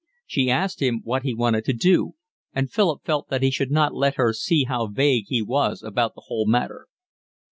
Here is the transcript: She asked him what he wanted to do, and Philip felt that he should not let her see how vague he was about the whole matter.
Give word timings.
She 0.25 0.49
asked 0.49 0.81
him 0.81 1.01
what 1.03 1.21
he 1.21 1.35
wanted 1.35 1.63
to 1.65 1.73
do, 1.73 2.13
and 2.53 2.71
Philip 2.71 3.03
felt 3.05 3.29
that 3.29 3.43
he 3.43 3.51
should 3.51 3.69
not 3.69 3.93
let 3.93 4.15
her 4.15 4.33
see 4.33 4.63
how 4.63 4.87
vague 4.87 5.25
he 5.27 5.43
was 5.43 5.83
about 5.83 6.15
the 6.15 6.23
whole 6.25 6.47
matter. 6.47 6.87